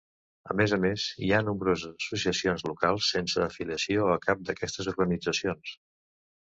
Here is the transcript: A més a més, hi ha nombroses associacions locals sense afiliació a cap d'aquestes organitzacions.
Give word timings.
A 0.53 0.55
més 0.61 0.71
a 0.77 0.79
més, 0.85 1.03
hi 1.25 1.29
ha 1.33 1.41
nombroses 1.49 1.93
associacions 2.07 2.65
locals 2.71 3.13
sense 3.17 3.47
afiliació 3.49 4.11
a 4.17 4.21
cap 4.29 4.45
d'aquestes 4.51 4.93
organitzacions. 4.97 5.81